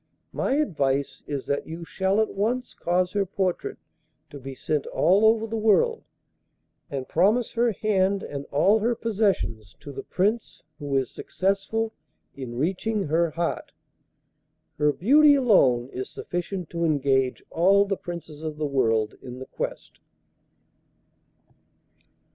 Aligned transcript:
My 0.33 0.55
advice 0.55 1.23
is 1.27 1.45
that 1.45 1.67
you 1.67 1.85
shall 1.85 2.19
at 2.19 2.33
once 2.33 2.73
cause 2.73 3.11
her 3.11 3.23
portrait 3.23 3.77
to 4.31 4.39
be 4.39 4.55
sent 4.55 4.87
all 4.87 5.23
over 5.25 5.45
the 5.45 5.59
world, 5.59 6.01
and 6.89 7.07
promise 7.07 7.51
her 7.51 7.71
hand 7.71 8.23
and 8.23 8.47
all 8.49 8.79
her 8.79 8.95
possessions 8.95 9.75
to 9.79 9.91
the 9.91 10.01
Prince 10.01 10.63
who 10.79 10.95
is 10.97 11.11
successful 11.11 11.93
in 12.35 12.57
reaching 12.57 13.03
her 13.09 13.29
heart. 13.29 13.73
Her 14.79 14.91
beauty 14.91 15.35
alone 15.35 15.87
is 15.89 16.09
sufficient 16.09 16.71
to 16.71 16.83
engage 16.83 17.43
all 17.51 17.85
the 17.85 17.95
Princes 17.95 18.41
of 18.41 18.57
the 18.57 18.65
world 18.65 19.13
in 19.21 19.37
the 19.37 19.45
quest. 19.45 19.99